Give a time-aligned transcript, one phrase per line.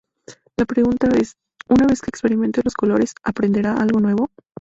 [0.57, 1.35] La pregunta es:
[1.69, 4.31] una vez que experimente los colores, ¿aprenderá algo nuevo?